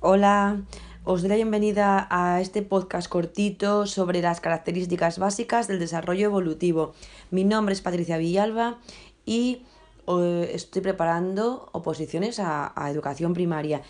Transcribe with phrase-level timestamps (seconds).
[0.00, 0.62] Hola,
[1.02, 6.94] os doy la bienvenida a este podcast cortito sobre las características básicas del desarrollo evolutivo.
[7.32, 8.78] Mi nombre es Patricia Villalba
[9.26, 9.62] y
[10.06, 13.82] eh, estoy preparando oposiciones a, educación primaria.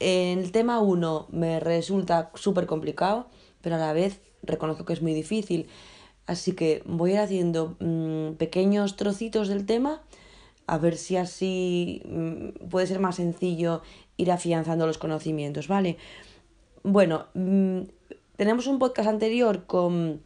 [0.00, 3.28] El tema 1 me resulta súper complicado,
[3.60, 5.68] pero a la vez reconozco que es muy difícil.
[6.26, 10.02] Así que voy a ir haciendo mmm, pequeños trocitos del tema
[10.66, 13.82] a ver si así mmm, puede ser más sencillo
[14.16, 15.96] ir afianzando los conocimientos, ¿vale?
[16.82, 17.80] Bueno, mmm,
[18.36, 20.22] tenemos un podcast anterior con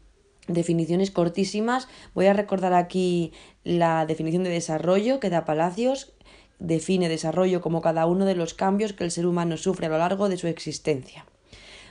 [0.49, 1.89] definiciones cortísimas.
[2.15, 3.33] Voy a recordar aquí
[3.65, 6.13] la definición de desarrollo que da Palacios.
[6.59, 9.99] Define desarrollo como cada uno de los cambios que el ser humano sufre a lo
[9.99, 11.25] largo de su existencia.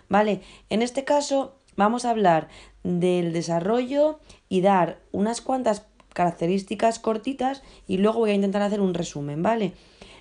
[0.10, 2.50] Vale, en este caso vamos a hablar
[2.84, 4.20] del desarrollo
[4.50, 9.74] y dar unas cuantas características cortitas y luego voy a intentar hacer un resumen, ¿vale?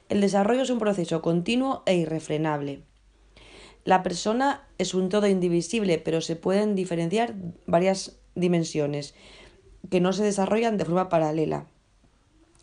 [0.09, 2.83] El desarrollo es un proceso continuo e irrefrenable.
[3.85, 7.35] La persona es un todo indivisible, pero se pueden diferenciar
[7.67, 9.15] varias dimensiones
[9.91, 11.67] que no se desarrollan de forma paralela.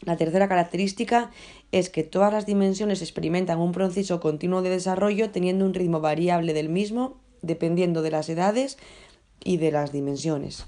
[0.06, 1.32] La tercera característica
[1.72, 6.54] es que todas las dimensiones experimentan un proceso continuo de desarrollo teniendo un ritmo variable
[6.54, 8.78] del mismo dependiendo de las edades
[9.44, 10.66] y de las dimensiones.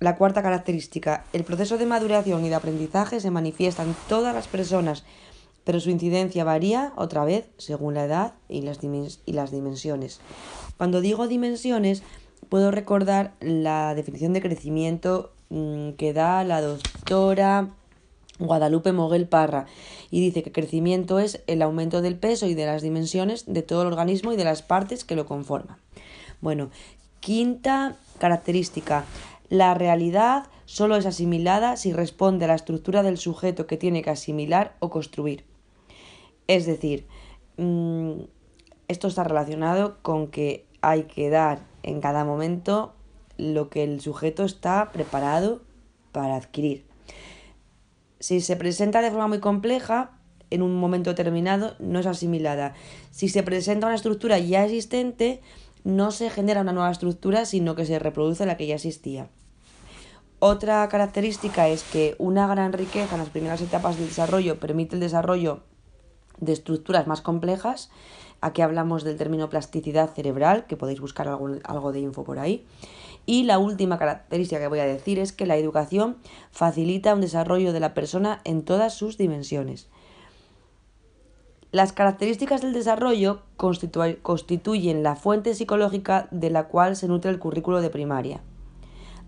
[0.00, 4.48] La cuarta característica, el proceso de maduración y de aprendizaje se manifiesta en todas las
[4.48, 5.04] personas,
[5.64, 10.20] pero su incidencia varía otra vez según la edad y las, y las dimensiones.
[10.76, 12.02] Cuando digo dimensiones,
[12.48, 17.70] puedo recordar la definición de crecimiento mmm, que da la doctora
[18.38, 19.66] Guadalupe Moguel Parra
[20.10, 23.82] y dice que crecimiento es el aumento del peso y de las dimensiones de todo
[23.82, 25.78] el organismo y de las partes que lo conforman.
[26.40, 26.70] Bueno,
[27.20, 29.04] quinta característica,
[29.48, 34.10] la realidad solo es asimilada si responde a la estructura del sujeto que tiene que
[34.10, 35.44] asimilar o construir.
[36.46, 37.06] Es decir,
[37.56, 38.22] mmm,
[38.88, 42.94] esto está relacionado con que hay que dar en cada momento
[43.38, 45.62] lo que el sujeto está preparado
[46.12, 46.84] para adquirir.
[48.20, 50.18] Si se presenta de forma muy compleja,
[50.50, 52.74] en un momento determinado no es asimilada.
[53.10, 55.40] Si se presenta una estructura ya existente,
[55.84, 59.28] no se genera una nueva estructura, sino que se reproduce la que ya existía.
[60.38, 65.00] Otra característica es que una gran riqueza en las primeras etapas del desarrollo permite el
[65.00, 65.62] desarrollo
[66.42, 67.90] de estructuras más complejas.
[68.42, 72.66] Aquí hablamos del término plasticidad cerebral, que podéis buscar algo, algo de info por ahí.
[73.24, 76.18] Y la última característica que voy a decir es que la educación
[76.50, 79.88] facilita un desarrollo de la persona en todas sus dimensiones.
[81.70, 87.38] Las características del desarrollo constitu constituyen la fuente psicológica de la cual se nutre el
[87.38, 88.42] currículo de primaria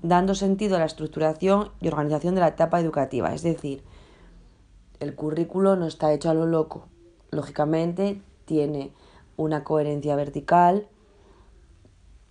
[0.04, 3.32] dando sentido a la estructuración y organización de la etapa educativa.
[3.32, 3.82] Es decir,
[5.00, 6.88] el currículo no está hecho a lo loco.
[7.34, 8.92] Lógicamente tiene
[9.36, 10.86] una coherencia vertical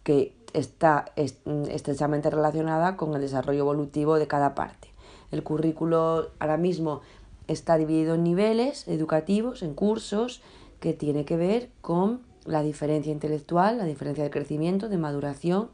[0.04, 4.90] que está estrechamente relacionada con el desarrollo evolutivo de cada parte.
[5.32, 7.02] El currículo ahora mismo
[7.48, 10.42] está dividido en niveles educativos, en cursos,
[10.80, 15.70] que tiene que ver con la diferencia intelectual, la diferencia de crecimiento, de maduración,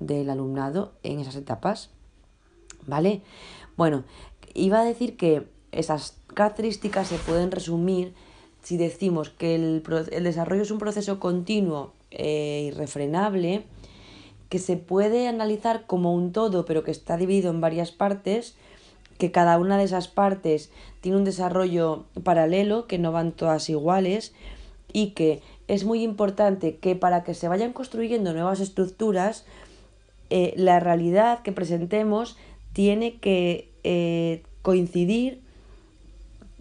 [0.00, 1.90] del alumnado en esas etapas.
[2.86, 3.22] ¿Vale?
[3.76, 4.04] Bueno,
[4.54, 8.14] iba a decir que esas características se pueden resumir
[8.62, 13.64] si decimos que el, el desarrollo es un proceso continuo e irrefrenable,
[14.48, 18.56] que se puede analizar como un todo, pero que está dividido en varias partes,
[19.18, 24.34] que cada una de esas partes tiene un desarrollo paralelo, que no van todas iguales,
[24.92, 29.44] y que es muy importante que para que se vayan construyendo nuevas estructuras,
[30.30, 32.36] eh, la realidad que presentemos
[32.72, 35.40] tiene que eh, coincidir,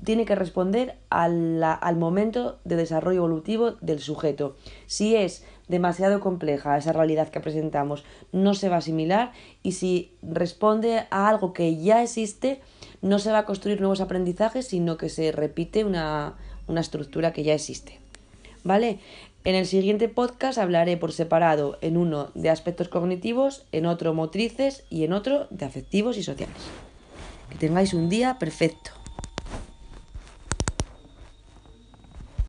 [0.03, 4.55] tiene que responder a la, al momento de desarrollo evolutivo del sujeto.
[4.87, 9.31] Si es demasiado compleja esa realidad que presentamos, no se va a asimilar
[9.63, 12.61] y si responde a algo que ya existe,
[13.01, 16.35] no se va a construir nuevos aprendizajes, sino que se repite una,
[16.67, 17.99] una estructura que ya existe.
[18.63, 18.99] ¿Vale?
[19.43, 24.83] En el siguiente podcast hablaré por separado en uno de aspectos cognitivos, en otro motrices
[24.89, 26.57] y en otro de afectivos y sociales.
[27.51, 29.04] Que tengáis un día perfecto.